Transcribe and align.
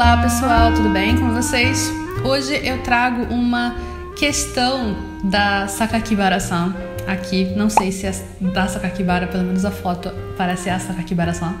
Olá 0.00 0.16
pessoal, 0.16 0.72
tudo 0.72 0.88
bem 0.88 1.14
com 1.14 1.28
vocês? 1.34 1.92
Hoje 2.24 2.58
eu 2.66 2.82
trago 2.82 3.24
uma 3.24 3.76
questão 4.16 4.96
da 5.24 5.68
Sakakibara-san 5.68 6.74
aqui, 7.06 7.52
não 7.54 7.68
sei 7.68 7.92
se 7.92 8.06
é 8.06 8.14
da 8.40 8.66
Sakakibara, 8.66 9.26
pelo 9.26 9.44
menos 9.44 9.62
a 9.62 9.70
foto 9.70 10.10
parece 10.38 10.70
a 10.70 10.78
Sakakibara-san, 10.78 11.54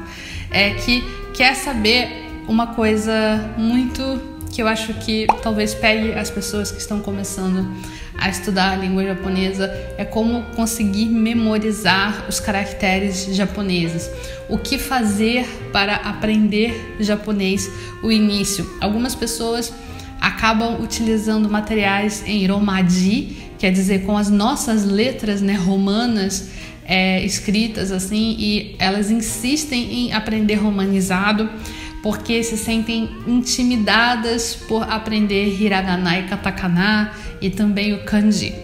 é 0.50 0.70
que 0.70 1.04
quer 1.34 1.54
saber 1.54 2.30
uma 2.48 2.68
coisa 2.68 3.12
muito 3.58 4.29
que 4.50 4.60
eu 4.60 4.68
acho 4.68 4.92
que 4.94 5.26
talvez 5.42 5.74
pegue 5.74 6.12
as 6.12 6.30
pessoas 6.30 6.70
que 6.70 6.78
estão 6.78 7.00
começando 7.00 7.72
a 8.18 8.28
estudar 8.28 8.72
a 8.72 8.76
língua 8.76 9.04
japonesa 9.04 9.66
é 9.96 10.04
como 10.04 10.42
conseguir 10.54 11.06
memorizar 11.06 12.26
os 12.28 12.40
caracteres 12.40 13.24
japoneses. 13.34 14.10
O 14.48 14.58
que 14.58 14.76
fazer 14.76 15.46
para 15.72 15.96
aprender 15.96 16.96
japonês 17.00 17.70
o 18.02 18.10
início? 18.10 18.68
Algumas 18.80 19.14
pessoas 19.14 19.72
acabam 20.20 20.82
utilizando 20.82 21.48
materiais 21.48 22.22
em 22.26 22.46
romaji, 22.46 23.36
quer 23.58 23.72
dizer, 23.72 24.04
com 24.04 24.18
as 24.18 24.28
nossas 24.28 24.84
letras 24.84 25.40
né, 25.40 25.54
romanas 25.54 26.50
é, 26.84 27.24
escritas 27.24 27.90
assim, 27.92 28.36
e 28.38 28.76
elas 28.78 29.10
insistem 29.10 30.08
em 30.08 30.12
aprender 30.12 30.56
romanizado 30.56 31.48
porque 32.02 32.42
se 32.42 32.56
sentem 32.56 33.10
intimidadas 33.26 34.54
por 34.54 34.82
aprender 34.82 35.60
hiragana 35.60 36.18
e 36.18 36.22
katakana 36.24 37.12
e 37.40 37.50
também 37.50 37.94
o 37.94 38.04
kanji. 38.04 38.54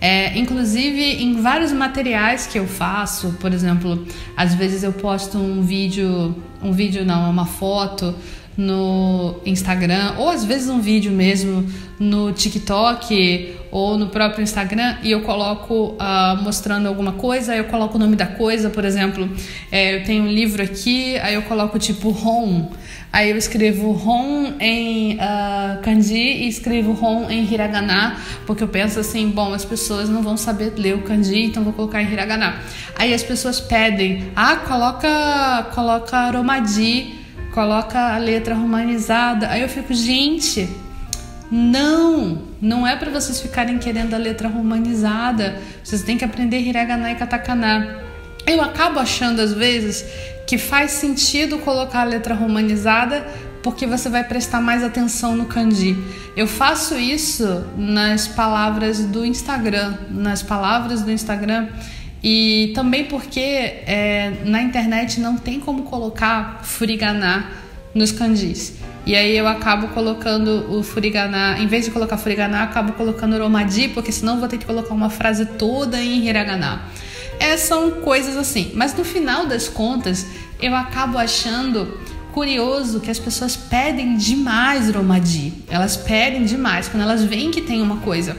É, 0.00 0.38
inclusive 0.38 1.00
em 1.02 1.40
vários 1.40 1.72
materiais 1.72 2.46
que 2.46 2.58
eu 2.58 2.66
faço, 2.66 3.36
por 3.40 3.52
exemplo, 3.52 4.06
às 4.36 4.54
vezes 4.54 4.82
eu 4.82 4.92
posto 4.92 5.38
um 5.38 5.62
vídeo, 5.62 6.34
um 6.62 6.72
vídeo 6.72 7.04
não, 7.04 7.30
uma 7.30 7.46
foto 7.46 8.14
no 8.56 9.36
Instagram, 9.44 10.14
ou 10.18 10.28
às 10.28 10.44
vezes 10.44 10.68
um 10.68 10.80
vídeo 10.80 11.10
mesmo 11.10 11.66
no 11.98 12.32
TikTok 12.32 13.56
ou 13.74 13.98
no 13.98 14.06
próprio 14.06 14.40
Instagram 14.40 14.98
e 15.02 15.10
eu 15.10 15.22
coloco 15.22 15.96
uh, 15.98 16.40
mostrando 16.40 16.86
alguma 16.86 17.14
coisa, 17.14 17.56
eu 17.56 17.64
coloco 17.64 17.96
o 17.96 17.98
nome 17.98 18.14
da 18.14 18.24
coisa, 18.24 18.70
por 18.70 18.84
exemplo, 18.84 19.28
é, 19.72 19.96
eu 19.96 20.04
tenho 20.04 20.22
um 20.22 20.28
livro 20.28 20.62
aqui, 20.62 21.18
aí 21.18 21.34
eu 21.34 21.42
coloco 21.42 21.76
tipo 21.76 22.08
home, 22.10 22.68
aí 23.12 23.30
eu 23.30 23.36
escrevo 23.36 23.90
home 23.90 24.54
em 24.60 25.16
uh, 25.16 25.82
kanji 25.82 26.14
e 26.14 26.46
escrevo 26.46 26.96
home 27.04 27.34
em 27.34 27.52
hiragana, 27.52 28.16
porque 28.46 28.62
eu 28.62 28.68
penso 28.68 29.00
assim, 29.00 29.28
bom, 29.28 29.52
as 29.52 29.64
pessoas 29.64 30.08
não 30.08 30.22
vão 30.22 30.36
saber 30.36 30.74
ler 30.76 30.94
o 30.94 31.02
kanji, 31.02 31.46
então 31.46 31.64
vou 31.64 31.72
colocar 31.72 32.00
em 32.00 32.12
hiragana. 32.12 32.54
Aí 32.96 33.12
as 33.12 33.24
pessoas 33.24 33.60
pedem, 33.60 34.30
ah, 34.36 34.54
coloca, 34.54 35.66
coloca 35.74 36.30
romaji 36.30 37.24
coloca 37.52 38.14
a 38.14 38.18
letra 38.18 38.52
romanizada. 38.52 39.48
Aí 39.48 39.62
eu 39.62 39.68
fico, 39.68 39.94
gente, 39.94 40.68
não, 41.50 42.42
não 42.60 42.86
é 42.86 42.96
para 42.96 43.10
vocês 43.10 43.40
ficarem 43.40 43.78
querendo 43.78 44.14
a 44.14 44.18
letra 44.18 44.48
romanizada. 44.48 45.60
Vocês 45.82 46.02
têm 46.02 46.18
que 46.18 46.24
aprender 46.24 46.60
hiragana 46.60 47.12
e 47.12 47.14
katakana. 47.14 48.02
Eu 48.46 48.60
acabo 48.60 48.98
achando 48.98 49.40
às 49.40 49.52
vezes 49.52 50.04
que 50.46 50.58
faz 50.58 50.92
sentido 50.92 51.58
colocar 51.58 52.00
a 52.00 52.04
letra 52.04 52.34
romanizada 52.34 53.26
porque 53.62 53.86
você 53.86 54.10
vai 54.10 54.22
prestar 54.22 54.60
mais 54.60 54.84
atenção 54.84 55.34
no 55.34 55.46
kanji. 55.46 55.96
Eu 56.36 56.46
faço 56.46 56.96
isso 56.96 57.64
nas 57.78 58.28
palavras 58.28 59.06
do 59.06 59.24
Instagram, 59.24 59.94
nas 60.10 60.42
palavras 60.42 61.00
do 61.00 61.10
Instagram 61.10 61.68
e 62.22 62.72
também 62.74 63.04
porque 63.04 63.40
é, 63.40 64.42
na 64.44 64.60
internet 64.60 65.18
não 65.18 65.36
tem 65.36 65.60
como 65.60 65.84
colocar 65.84 66.60
furigana 66.62 67.50
nos 67.94 68.12
kanjis. 68.12 68.74
E 69.06 69.14
aí 69.14 69.36
eu 69.36 69.46
acabo 69.46 69.88
colocando 69.88 70.66
o 70.70 70.82
furigana, 70.82 71.58
em 71.58 71.66
vez 71.66 71.84
de 71.84 71.90
colocar 71.90 72.16
furigana, 72.16 72.62
acabo 72.62 72.94
colocando 72.94 73.36
romadi, 73.36 73.88
porque 73.88 74.10
senão 74.10 74.38
vou 74.38 74.48
ter 74.48 74.56
que 74.56 74.64
colocar 74.64 74.94
uma 74.94 75.10
frase 75.10 75.44
toda 75.44 76.00
em 76.00 76.26
hiragana. 76.26 76.82
É, 77.38 77.56
são 77.56 77.90
coisas 77.90 78.36
assim. 78.36 78.72
Mas 78.74 78.94
no 78.94 79.04
final 79.04 79.46
das 79.46 79.68
contas, 79.68 80.26
eu 80.60 80.74
acabo 80.74 81.18
achando 81.18 81.98
curioso 82.32 82.98
que 83.00 83.10
as 83.10 83.18
pessoas 83.18 83.56
pedem 83.56 84.16
demais 84.16 84.90
romadi. 84.90 85.52
Elas 85.68 85.96
pedem 85.96 86.44
demais 86.44 86.88
quando 86.88 87.02
elas 87.02 87.22
veem 87.22 87.50
que 87.50 87.60
tem 87.60 87.82
uma 87.82 87.98
coisa 87.98 88.36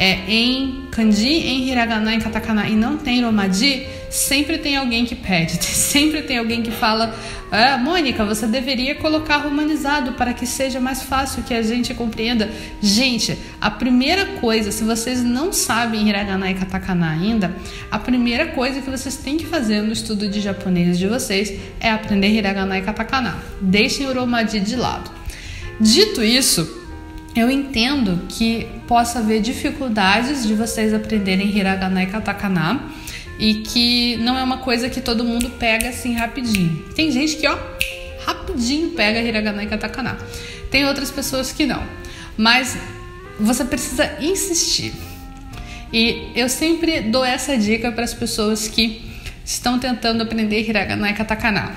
é, 0.00 0.18
em 0.26 0.86
kanji, 0.90 1.28
em 1.28 1.68
hiragana, 1.68 2.14
em 2.14 2.20
katakana 2.20 2.66
e 2.66 2.74
não 2.74 2.96
tem 2.96 3.22
romaji, 3.22 3.86
sempre 4.08 4.56
tem 4.56 4.74
alguém 4.74 5.04
que 5.04 5.14
pede, 5.14 5.52
sempre 5.62 6.22
tem 6.22 6.38
alguém 6.38 6.62
que 6.62 6.70
fala: 6.70 7.14
ah, 7.52 7.76
Mônica, 7.76 8.24
você 8.24 8.46
deveria 8.46 8.94
colocar 8.94 9.36
romanizado 9.36 10.12
para 10.12 10.32
que 10.32 10.46
seja 10.46 10.80
mais 10.80 11.02
fácil 11.02 11.42
que 11.42 11.52
a 11.52 11.60
gente 11.60 11.92
compreenda. 11.92 12.50
Gente, 12.80 13.36
a 13.60 13.70
primeira 13.70 14.24
coisa, 14.40 14.72
se 14.72 14.82
vocês 14.84 15.22
não 15.22 15.52
sabem 15.52 16.08
hiragana 16.08 16.50
e 16.50 16.54
katakana 16.54 17.10
ainda, 17.10 17.54
a 17.90 17.98
primeira 17.98 18.46
coisa 18.46 18.80
que 18.80 18.88
vocês 18.88 19.16
têm 19.16 19.36
que 19.36 19.44
fazer 19.44 19.82
no 19.82 19.92
estudo 19.92 20.26
de 20.28 20.40
japonês 20.40 20.98
de 20.98 21.06
vocês 21.06 21.60
é 21.78 21.90
aprender 21.90 22.28
hiragana 22.28 22.78
e 22.78 22.80
katakana. 22.80 23.36
Deixem 23.60 24.06
o 24.06 24.14
romaji 24.14 24.60
de 24.60 24.76
lado. 24.76 25.10
Dito 25.78 26.22
isso, 26.22 26.79
eu 27.34 27.50
entendo 27.50 28.26
que 28.28 28.66
possa 28.88 29.20
haver 29.20 29.40
dificuldades 29.40 30.46
de 30.46 30.54
vocês 30.54 30.92
aprenderem 30.92 31.56
hiragana 31.56 32.02
e 32.02 32.06
katakana 32.06 32.80
e 33.38 33.54
que 33.54 34.16
não 34.16 34.36
é 34.36 34.42
uma 34.42 34.58
coisa 34.58 34.90
que 34.90 35.00
todo 35.00 35.24
mundo 35.24 35.50
pega 35.50 35.88
assim 35.88 36.14
rapidinho. 36.14 36.84
Tem 36.94 37.10
gente 37.10 37.36
que, 37.36 37.46
ó, 37.46 37.56
rapidinho 38.26 38.90
pega 38.90 39.20
hiragana 39.20 39.62
e 39.62 39.66
katakana. 39.66 40.18
Tem 40.70 40.84
outras 40.84 41.10
pessoas 41.10 41.52
que 41.52 41.64
não. 41.66 41.82
Mas 42.36 42.76
você 43.38 43.64
precisa 43.64 44.18
insistir. 44.20 44.92
E 45.92 46.30
eu 46.34 46.48
sempre 46.48 47.00
dou 47.00 47.24
essa 47.24 47.56
dica 47.56 47.90
para 47.90 48.04
as 48.04 48.14
pessoas 48.14 48.68
que 48.68 49.10
estão 49.44 49.78
tentando 49.78 50.22
aprender 50.22 50.68
hiragana 50.68 51.10
e 51.10 51.14
katakana. 51.14 51.74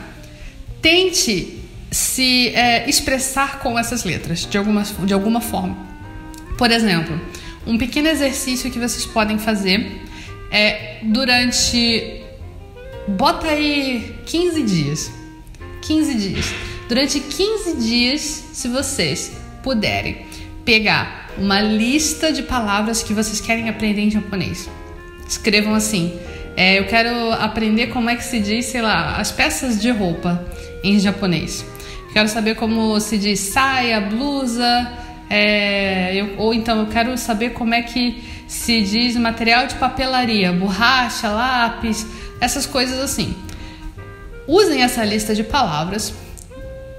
Tente 0.81 1.62
se 1.93 2.49
é, 2.49 2.89
expressar 2.89 3.59
com 3.59 3.77
essas 3.77 4.03
letras 4.03 4.47
de 4.49 4.57
alguma, 4.57 4.83
de 4.83 5.13
alguma 5.13 5.39
forma. 5.39 5.77
Por 6.57 6.71
exemplo, 6.71 7.19
um 7.65 7.77
pequeno 7.77 8.07
exercício 8.09 8.71
que 8.71 8.79
vocês 8.79 9.05
podem 9.05 9.37
fazer 9.37 10.01
é 10.51 10.97
durante. 11.03 12.21
Bota 13.07 13.47
aí 13.47 14.15
15 14.25 14.63
dias. 14.63 15.11
15 15.81 16.13
dias. 16.15 16.45
Durante 16.87 17.19
15 17.19 17.77
dias, 17.77 18.21
se 18.53 18.67
vocês 18.67 19.33
puderem 19.61 20.25
pegar 20.65 21.29
uma 21.37 21.61
lista 21.61 22.31
de 22.31 22.43
palavras 22.43 23.03
que 23.03 23.13
vocês 23.13 23.41
querem 23.41 23.69
aprender 23.69 24.01
em 24.01 24.11
japonês, 24.11 24.69
escrevam 25.27 25.73
assim. 25.73 26.13
É, 26.55 26.77
eu 26.79 26.85
quero 26.85 27.31
aprender 27.33 27.87
como 27.87 28.09
é 28.09 28.15
que 28.15 28.23
se 28.23 28.39
diz, 28.39 28.65
sei 28.65 28.81
lá, 28.81 29.17
as 29.17 29.31
peças 29.31 29.81
de 29.81 29.89
roupa 29.89 30.45
em 30.83 30.99
japonês. 30.99 31.65
Quero 32.13 32.29
saber 32.29 32.55
como 32.55 32.99
se 32.99 33.17
diz 33.17 33.39
saia, 33.39 33.99
blusa, 33.99 34.87
é, 35.27 36.15
eu, 36.15 36.35
ou 36.37 36.53
então 36.53 36.81
eu 36.81 36.85
quero 36.85 37.17
saber 37.17 37.53
como 37.53 37.73
é 37.73 37.81
que 37.81 38.23
se 38.47 38.83
diz 38.83 39.15
material 39.15 39.65
de 39.65 39.73
papelaria, 39.75 40.53
borracha, 40.53 41.27
lápis, 41.29 42.05
essas 42.39 42.67
coisas 42.67 42.99
assim. 42.99 43.35
Usem 44.47 44.83
essa 44.83 45.03
lista 45.03 45.33
de 45.33 45.43
palavras. 45.43 46.13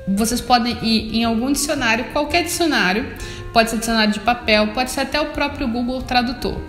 Vocês 0.08 0.40
podem 0.40 0.76
ir 0.82 1.16
em 1.16 1.24
algum 1.24 1.52
dicionário, 1.52 2.06
qualquer 2.06 2.42
dicionário, 2.42 3.06
pode 3.52 3.70
ser 3.70 3.78
dicionário 3.78 4.12
de 4.12 4.20
papel, 4.20 4.68
pode 4.74 4.90
ser 4.90 5.02
até 5.02 5.20
o 5.20 5.26
próprio 5.26 5.68
Google 5.68 6.02
Tradutor. 6.02 6.60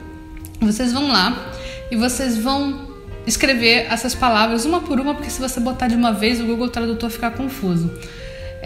Vocês 0.61 0.93
vão 0.93 1.07
lá 1.07 1.51
e 1.89 1.95
vocês 1.95 2.37
vão 2.37 2.93
escrever 3.25 3.87
essas 3.89 4.13
palavras 4.13 4.65
uma 4.65 4.81
por 4.81 4.99
uma, 4.99 5.15
porque 5.15 5.31
se 5.31 5.41
você 5.41 5.59
botar 5.59 5.87
de 5.87 5.95
uma 5.95 6.13
vez, 6.13 6.39
o 6.39 6.45
Google 6.45 6.69
Tradutor 6.69 7.09
fica 7.09 7.31
confuso. 7.31 7.91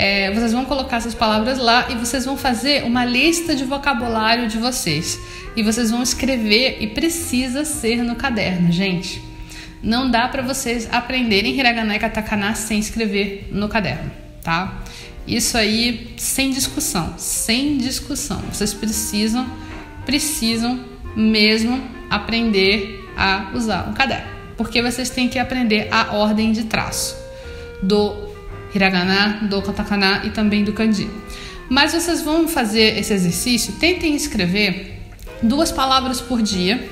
É, 0.02 0.32
vocês 0.32 0.54
vão 0.54 0.64
colocar 0.64 0.96
essas 0.96 1.14
palavras 1.14 1.58
lá 1.58 1.88
e 1.92 1.96
vocês 1.96 2.24
vão 2.24 2.38
fazer 2.38 2.86
uma 2.86 3.04
lista 3.04 3.54
de 3.54 3.66
vocabulário 3.66 4.48
de 4.48 4.58
vocês. 4.58 5.20
E 5.58 5.62
vocês 5.62 5.92
vão 5.92 6.02
escrever 6.02 6.78
e 6.80 6.88
precisa 6.88 7.66
ser 7.66 7.98
no 8.02 8.16
caderno, 8.16 8.72
gente. 8.72 9.22
Não 9.84 10.10
dá 10.10 10.26
para 10.30 10.42
vocês 10.42 10.88
aprenderem 10.90 11.54
hiragana 11.60 11.98
e 11.98 12.00
katakana 12.00 12.56
sem 12.56 12.80
escrever 12.80 13.50
no 13.52 13.68
caderno. 13.68 14.10
tá? 14.42 14.82
Isso 15.28 15.58
aí 15.58 16.14
sem 16.16 16.50
discussão, 16.50 17.16
sem 17.18 17.78
discussão. 17.78 18.40
Vocês 18.54 18.74
precisam, 18.74 19.46
precisam 20.06 20.80
mesmo 21.14 21.84
aprender 22.10 23.06
a 23.18 23.52
usar 23.54 23.90
o 23.90 23.94
caderno, 23.94 24.32
porque 24.56 24.82
vocês 24.82 25.10
têm 25.10 25.28
que 25.28 25.38
aprender 25.38 25.90
a 25.92 26.16
ordem 26.16 26.54
de 26.54 26.64
traço 26.64 27.18
do 27.84 28.29
hiragana, 28.74 29.48
do 29.50 29.62
katakana 29.62 30.22
e 30.26 30.30
também 30.30 30.64
do 30.64 30.74
kanji. 30.74 31.10
Mas 31.70 31.94
vocês 31.94 32.22
vão 32.22 32.48
fazer 32.48 32.98
esse 32.98 33.14
exercício, 33.14 33.74
tentem 33.74 34.16
escrever 34.16 35.00
duas 35.42 35.72
palavras 35.72 36.20
por 36.20 36.42
dia 36.42 36.84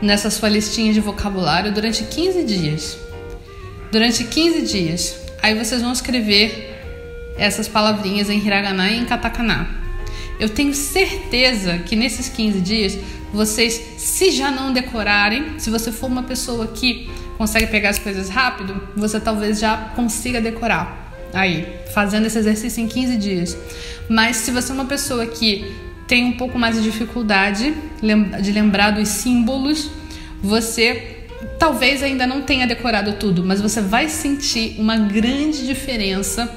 nessa 0.00 0.28
sua 0.30 0.48
listinha 0.48 0.92
de 0.92 1.00
vocabulário 1.00 1.72
durante 1.72 2.02
15 2.02 2.42
dias. 2.44 2.98
Durante 3.90 4.24
15 4.24 4.62
dias. 4.62 5.16
Aí 5.40 5.54
vocês 5.54 5.80
vão 5.80 5.92
escrever 5.92 6.70
essas 7.36 7.68
palavrinhas 7.68 8.28
em 8.28 8.38
hiragana 8.38 8.90
e 8.90 8.98
em 8.98 9.04
katakana. 9.04 9.68
Eu 10.40 10.48
tenho 10.48 10.74
certeza 10.74 11.78
que 11.78 11.94
nesses 11.94 12.28
15 12.28 12.60
dias 12.60 12.98
vocês, 13.32 13.80
se 13.96 14.30
já 14.30 14.50
não 14.50 14.72
decorarem, 14.72 15.58
se 15.58 15.70
você 15.70 15.90
for 15.92 16.06
uma 16.06 16.24
pessoa 16.24 16.66
que 16.66 17.08
consegue 17.38 17.66
pegar 17.66 17.90
as 17.90 17.98
coisas 17.98 18.28
rápido, 18.28 18.88
você 18.96 19.18
talvez 19.20 19.58
já 19.58 19.76
consiga 19.94 20.40
decorar. 20.40 21.12
Aí, 21.32 21.66
fazendo 21.94 22.26
esse 22.26 22.38
exercício 22.38 22.82
em 22.82 22.88
15 22.88 23.16
dias. 23.16 23.56
Mas 24.08 24.36
se 24.36 24.50
você 24.50 24.70
é 24.70 24.74
uma 24.74 24.84
pessoa 24.84 25.26
que 25.26 25.72
tem 26.06 26.24
um 26.24 26.32
pouco 26.32 26.58
mais 26.58 26.76
de 26.76 26.82
dificuldade 26.82 27.74
de 28.42 28.52
lembrar 28.52 28.90
dos 28.90 29.08
símbolos, 29.08 29.90
você 30.42 31.26
talvez 31.58 32.02
ainda 32.02 32.26
não 32.26 32.42
tenha 32.42 32.66
decorado 32.66 33.14
tudo, 33.14 33.44
mas 33.44 33.60
você 33.60 33.80
vai 33.80 34.08
sentir 34.08 34.76
uma 34.78 34.96
grande 34.96 35.66
diferença 35.66 36.50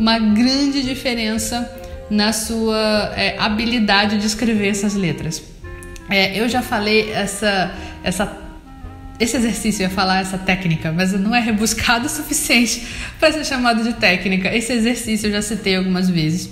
uma 0.00 0.18
grande 0.18 0.82
diferença 0.82 1.70
na 2.10 2.32
sua 2.32 3.12
é, 3.14 3.36
habilidade 3.38 4.18
de 4.18 4.26
escrever 4.26 4.68
essas 4.68 4.94
letras. 4.94 5.42
É, 6.08 6.40
eu 6.40 6.48
já 6.48 6.62
falei 6.62 7.12
essa, 7.12 7.72
essa, 8.02 8.26
esse 9.20 9.36
exercício, 9.36 9.82
eu 9.82 9.88
ia 9.88 9.94
falar 9.94 10.20
essa 10.20 10.38
técnica, 10.38 10.90
mas 10.90 11.12
não 11.12 11.34
é 11.34 11.40
rebuscado 11.40 12.06
o 12.06 12.08
suficiente 12.08 12.86
para 13.20 13.30
ser 13.30 13.44
chamado 13.44 13.84
de 13.84 13.92
técnica. 13.92 14.54
Esse 14.56 14.72
exercício 14.72 15.26
eu 15.26 15.32
já 15.32 15.42
citei 15.42 15.76
algumas 15.76 16.08
vezes. 16.08 16.48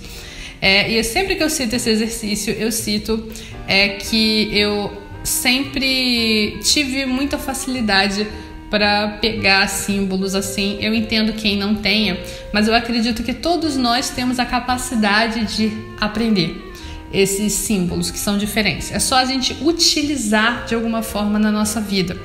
É, 0.61 0.91
e 0.91 1.03
sempre 1.03 1.35
que 1.35 1.43
eu 1.43 1.49
cito 1.49 1.75
esse 1.75 1.89
exercício, 1.89 2.53
eu 2.53 2.71
cito 2.71 3.27
é, 3.67 3.89
que 3.89 4.49
eu 4.55 5.01
sempre 5.23 6.59
tive 6.61 7.05
muita 7.05 7.39
facilidade 7.39 8.27
para 8.69 9.17
pegar 9.19 9.67
símbolos 9.67 10.35
assim. 10.35 10.77
Eu 10.79 10.93
entendo 10.93 11.33
quem 11.33 11.57
não 11.57 11.73
tenha, 11.73 12.19
mas 12.53 12.67
eu 12.67 12.75
acredito 12.75 13.23
que 13.23 13.33
todos 13.33 13.75
nós 13.77 14.11
temos 14.11 14.37
a 14.37 14.45
capacidade 14.45 15.57
de 15.57 15.71
aprender 15.99 16.68
esses 17.13 17.53
símbolos 17.53 18.11
que 18.11 18.19
são 18.19 18.37
diferentes. 18.37 18.91
É 18.91 18.99
só 18.99 19.15
a 19.15 19.25
gente 19.25 19.57
utilizar 19.61 20.65
de 20.65 20.75
alguma 20.75 21.01
forma 21.01 21.39
na 21.39 21.51
nossa 21.51 21.81
vida. 21.81 22.17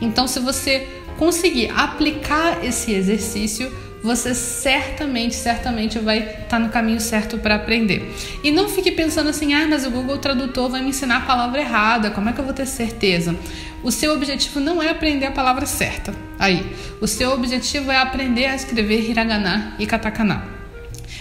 Então, 0.00 0.26
se 0.26 0.40
você 0.40 0.86
conseguir 1.18 1.70
aplicar 1.76 2.64
esse 2.64 2.92
exercício, 2.92 3.70
você 4.02 4.34
certamente, 4.34 5.34
certamente 5.34 5.98
vai 5.98 6.20
estar 6.20 6.46
tá 6.48 6.58
no 6.58 6.70
caminho 6.70 7.00
certo 7.00 7.38
para 7.38 7.56
aprender. 7.56 8.14
E 8.42 8.50
não 8.50 8.68
fique 8.68 8.90
pensando 8.90 9.28
assim, 9.28 9.52
ah, 9.52 9.66
mas 9.68 9.84
o 9.86 9.90
Google 9.90 10.18
Tradutor 10.18 10.70
vai 10.70 10.82
me 10.82 10.88
ensinar 10.88 11.18
a 11.18 11.20
palavra 11.20 11.60
errada, 11.60 12.10
como 12.10 12.30
é 12.30 12.32
que 12.32 12.40
eu 12.40 12.44
vou 12.44 12.54
ter 12.54 12.66
certeza? 12.66 13.36
O 13.82 13.90
seu 13.90 14.12
objetivo 14.14 14.60
não 14.60 14.82
é 14.82 14.88
aprender 14.88 15.26
a 15.26 15.30
palavra 15.30 15.66
certa. 15.66 16.14
Aí, 16.38 16.74
o 17.00 17.06
seu 17.06 17.32
objetivo 17.32 17.90
é 17.90 17.98
aprender 17.98 18.46
a 18.46 18.54
escrever 18.54 19.08
hiragana 19.08 19.74
e 19.78 19.86
katakana. 19.86 20.59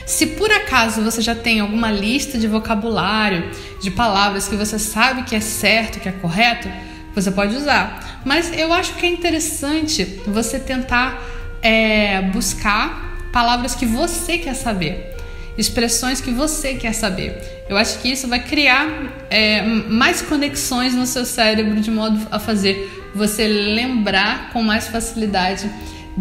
Se 0.06 0.26
por 0.28 0.52
acaso 0.52 1.02
você 1.02 1.22
já 1.22 1.36
tem 1.36 1.60
alguma 1.60 1.92
lista 1.92 2.38
de 2.38 2.48
vocabulário, 2.48 3.52
de 3.82 3.92
palavras 3.92 4.48
que 4.48 4.56
você 4.56 4.80
sabe 4.80 5.24
que 5.24 5.36
é 5.36 5.40
certo, 5.40 6.00
que 6.00 6.10
é 6.10 6.12
correto, 6.12 6.70
você 7.14 7.32
pode 7.32 7.56
usar. 7.56 8.22
Mas 8.26 8.52
eu 8.58 8.74
acho 8.74 8.96
que 8.96 9.06
é 9.06 9.10
interessante 9.10 10.22
você 10.26 10.60
tentar 10.60 11.22
é, 11.62 12.22
buscar 12.34 13.18
palavras 13.32 13.76
que 13.76 13.86
você 13.86 14.38
quer 14.38 14.56
saber, 14.56 15.16
expressões 15.58 16.20
que 16.22 16.32
você 16.32 16.76
quer 16.76 16.94
saber. 16.94 17.64
Eu 17.70 17.78
acho 17.78 18.00
que 18.00 18.10
isso 18.10 18.28
vai 18.28 18.40
criar 18.40 18.88
é, 19.30 19.62
mais 19.62 20.22
conexões 20.22 20.94
no 20.94 21.06
seu 21.06 21.26
cérebro 21.26 21.80
de 21.80 21.92
modo 21.92 22.20
a 22.32 22.40
fazer 22.40 23.10
você 23.14 23.48
lembrar 23.48 24.52
com 24.52 24.62
mais 24.62 24.88
facilidade 24.88 25.70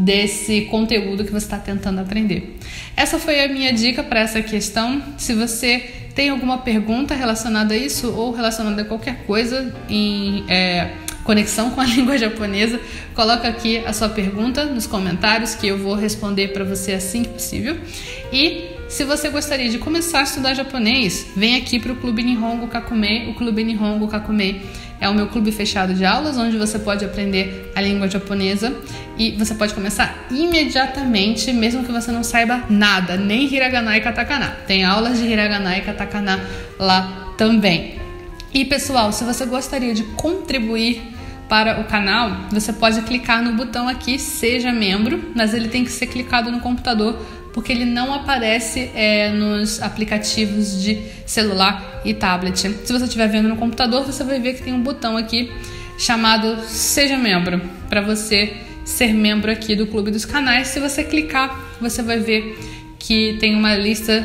desse 0.04 0.62
conteúdo 0.62 1.24
que 1.24 1.30
você 1.30 1.46
está 1.46 1.58
tentando 1.58 2.00
aprender. 2.00 2.56
Essa 2.96 3.18
foi 3.18 3.42
a 3.42 3.48
minha 3.48 3.72
dica 3.72 4.02
para 4.02 4.20
essa 4.20 4.40
questão. 4.42 5.02
Se 5.16 5.34
você 5.34 5.78
tem 6.14 6.30
alguma 6.30 6.58
pergunta 6.58 7.14
relacionada 7.14 7.74
a 7.74 7.76
isso 7.76 8.12
ou 8.12 8.32
relacionada 8.32 8.82
a 8.82 8.84
qualquer 8.84 9.24
coisa 9.24 9.74
em 9.88 10.44
é, 10.48 10.90
conexão 11.24 11.70
com 11.70 11.80
a 11.80 11.84
língua 11.86 12.16
japonesa, 12.16 12.80
coloca 13.14 13.48
aqui 13.48 13.78
a 13.78 13.92
sua 13.92 14.08
pergunta 14.08 14.64
nos 14.64 14.86
comentários 14.86 15.54
que 15.54 15.66
eu 15.66 15.78
vou 15.78 15.94
responder 15.94 16.48
para 16.48 16.64
você 16.64 16.92
assim 16.92 17.22
que 17.22 17.30
possível. 17.30 17.76
E 18.32 18.77
se 18.88 19.04
você 19.04 19.28
gostaria 19.28 19.68
de 19.68 19.78
começar 19.78 20.20
a 20.20 20.22
estudar 20.22 20.54
japonês, 20.54 21.26
vem 21.36 21.56
aqui 21.56 21.78
para 21.78 21.92
o 21.92 21.96
Clube 21.96 22.22
Nihongo 22.22 22.66
Kakume. 22.68 23.28
O 23.28 23.34
Clube 23.34 23.62
Nihongo 23.62 24.08
Kakume 24.08 24.62
é 24.98 25.06
o 25.08 25.14
meu 25.14 25.28
clube 25.28 25.52
fechado 25.52 25.92
de 25.92 26.06
aulas, 26.06 26.38
onde 26.38 26.56
você 26.56 26.78
pode 26.78 27.04
aprender 27.04 27.70
a 27.76 27.82
língua 27.82 28.08
japonesa 28.08 28.74
e 29.18 29.32
você 29.32 29.54
pode 29.54 29.74
começar 29.74 30.26
imediatamente, 30.30 31.52
mesmo 31.52 31.84
que 31.84 31.92
você 31.92 32.10
não 32.10 32.24
saiba 32.24 32.64
nada, 32.70 33.16
nem 33.16 33.44
hiragana 33.44 33.96
e 33.96 34.00
katakana. 34.00 34.56
Tem 34.66 34.84
aulas 34.84 35.18
de 35.18 35.26
hiragana 35.26 35.76
e 35.76 35.82
katakana 35.82 36.40
lá 36.78 37.34
também. 37.36 37.96
E 38.54 38.64
pessoal, 38.64 39.12
se 39.12 39.22
você 39.22 39.44
gostaria 39.44 39.92
de 39.92 40.02
contribuir 40.02 41.17
para 41.48 41.80
o 41.80 41.84
canal, 41.84 42.30
você 42.50 42.72
pode 42.72 43.00
clicar 43.02 43.42
no 43.42 43.52
botão 43.54 43.88
aqui 43.88 44.18
Seja 44.18 44.72
Membro, 44.72 45.32
mas 45.34 45.54
ele 45.54 45.68
tem 45.68 45.84
que 45.84 45.90
ser 45.90 46.06
clicado 46.06 46.50
no 46.50 46.60
computador 46.60 47.18
porque 47.52 47.72
ele 47.72 47.84
não 47.84 48.14
aparece 48.14 48.90
é, 48.94 49.30
nos 49.30 49.82
aplicativos 49.82 50.80
de 50.80 51.02
celular 51.26 52.02
e 52.04 52.14
tablet. 52.14 52.56
Se 52.56 52.92
você 52.92 53.04
estiver 53.04 53.26
vendo 53.26 53.48
no 53.48 53.56
computador, 53.56 54.04
você 54.04 54.22
vai 54.22 54.38
ver 54.38 54.54
que 54.54 54.62
tem 54.62 54.72
um 54.72 54.80
botão 54.80 55.16
aqui 55.16 55.50
chamado 55.98 56.62
Seja 56.68 57.16
Membro, 57.16 57.60
para 57.88 58.00
você 58.00 58.54
ser 58.84 59.12
membro 59.12 59.50
aqui 59.50 59.74
do 59.74 59.86
Clube 59.86 60.10
dos 60.10 60.24
Canais. 60.24 60.68
Se 60.68 60.78
você 60.78 61.02
clicar, 61.02 61.76
você 61.80 62.02
vai 62.02 62.18
ver 62.20 62.58
que 62.98 63.36
tem 63.40 63.54
uma 63.54 63.74
lista 63.74 64.24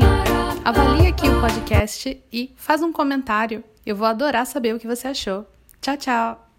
podcast 1.41 2.23
e 2.31 2.53
faz 2.55 2.83
um 2.83 2.93
comentário. 2.93 3.63
Eu 3.83 3.95
vou 3.95 4.05
adorar 4.05 4.45
saber 4.45 4.75
o 4.75 4.79
que 4.79 4.85
você 4.85 5.07
achou. 5.07 5.43
Tchau, 5.81 5.97
tchau! 5.97 6.50